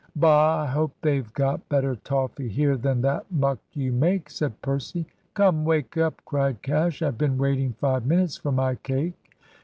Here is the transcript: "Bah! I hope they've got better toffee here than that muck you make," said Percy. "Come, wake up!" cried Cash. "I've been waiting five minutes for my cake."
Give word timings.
"Bah! 0.15 0.63
I 0.63 0.65
hope 0.65 0.95
they've 1.03 1.31
got 1.33 1.69
better 1.69 1.95
toffee 1.95 2.49
here 2.49 2.75
than 2.75 3.01
that 3.01 3.31
muck 3.31 3.59
you 3.73 3.91
make," 3.93 4.31
said 4.31 4.59
Percy. 4.63 5.05
"Come, 5.35 5.63
wake 5.63 5.95
up!" 5.95 6.25
cried 6.25 6.63
Cash. 6.63 7.03
"I've 7.03 7.19
been 7.19 7.37
waiting 7.37 7.73
five 7.73 8.07
minutes 8.07 8.35
for 8.35 8.51
my 8.51 8.73
cake." 8.73 9.13